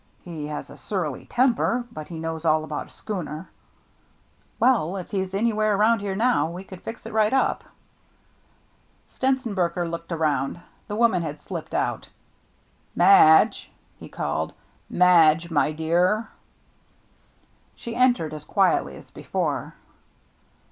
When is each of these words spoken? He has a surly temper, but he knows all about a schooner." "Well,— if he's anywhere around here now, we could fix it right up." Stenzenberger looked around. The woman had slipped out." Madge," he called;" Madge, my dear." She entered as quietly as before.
He 0.23 0.47
has 0.47 0.71
a 0.71 0.77
surly 0.77 1.25
temper, 1.27 1.85
but 1.91 2.07
he 2.07 2.17
knows 2.17 2.43
all 2.43 2.63
about 2.63 2.87
a 2.87 2.89
schooner." 2.89 3.49
"Well,— 4.59 4.97
if 4.97 5.11
he's 5.11 5.35
anywhere 5.35 5.75
around 5.75 5.99
here 5.99 6.15
now, 6.15 6.49
we 6.49 6.63
could 6.63 6.81
fix 6.81 7.05
it 7.05 7.13
right 7.13 7.31
up." 7.31 7.63
Stenzenberger 9.07 9.87
looked 9.87 10.11
around. 10.11 10.59
The 10.87 10.95
woman 10.95 11.21
had 11.21 11.39
slipped 11.43 11.75
out." 11.75 12.09
Madge," 12.95 13.69
he 13.99 14.09
called;" 14.09 14.53
Madge, 14.89 15.51
my 15.51 15.71
dear." 15.71 16.29
She 17.75 17.95
entered 17.95 18.33
as 18.33 18.43
quietly 18.43 18.95
as 18.95 19.11
before. 19.11 19.75